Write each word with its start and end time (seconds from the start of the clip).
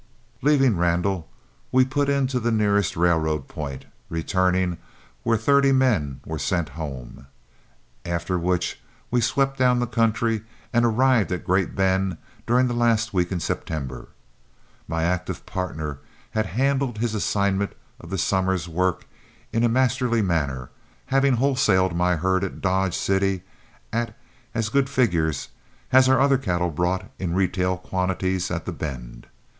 Leaving 0.41 0.77
Randall, 0.77 1.29
we 1.71 1.85
put 1.85 2.09
in 2.09 2.25
to 2.25 2.39
the 2.39 2.51
nearest 2.51 2.97
railroad 2.97 3.47
point 3.47 3.85
returning, 4.09 4.79
where 5.21 5.37
thirty 5.37 5.71
men 5.71 6.21
were 6.25 6.39
sent 6.39 6.69
home, 6.69 7.27
after 8.03 8.39
which 8.39 8.81
we 9.11 9.21
swept 9.21 9.59
down 9.59 9.77
the 9.77 9.85
country 9.85 10.41
and 10.73 10.85
arrived 10.85 11.31
at 11.31 11.45
Great 11.45 11.75
Bend 11.75 12.17
during 12.47 12.65
the 12.67 12.73
last 12.73 13.13
week 13.13 13.31
in 13.31 13.39
September. 13.39 14.07
My 14.87 15.03
active 15.03 15.45
partner 15.45 15.99
had 16.31 16.47
handled 16.47 16.97
his 16.97 17.13
assignment 17.13 17.73
of 17.99 18.09
the 18.09 18.17
summer's 18.17 18.67
work 18.67 19.05
in 19.53 19.63
a 19.63 19.69
masterly 19.69 20.23
manner, 20.23 20.71
having 21.05 21.35
wholesaled 21.35 21.95
my 21.95 22.15
herd 22.15 22.43
at 22.43 22.59
Dodge 22.59 22.97
City 22.97 23.43
at 23.93 24.17
as 24.55 24.69
good 24.69 24.89
figures 24.89 25.49
as 25.91 26.09
our 26.09 26.19
other 26.19 26.39
cattle 26.39 26.71
brought 26.71 27.11
in 27.19 27.35
retail 27.35 27.77
quantities 27.77 28.49
at 28.49 28.65
The 28.65 28.71
Bend. 28.71 29.27